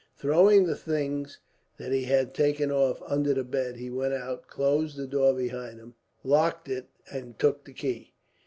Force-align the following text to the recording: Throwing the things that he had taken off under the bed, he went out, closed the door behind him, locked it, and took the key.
Throwing 0.17 0.65
the 0.65 0.75
things 0.75 1.37
that 1.77 1.91
he 1.91 2.05
had 2.05 2.33
taken 2.33 2.71
off 2.71 3.03
under 3.05 3.35
the 3.35 3.43
bed, 3.43 3.75
he 3.75 3.91
went 3.91 4.15
out, 4.15 4.47
closed 4.47 4.97
the 4.97 5.05
door 5.05 5.35
behind 5.35 5.77
him, 5.77 5.93
locked 6.23 6.67
it, 6.67 6.87
and 7.11 7.37
took 7.37 7.63
the 7.65 7.73
key. 7.73 8.11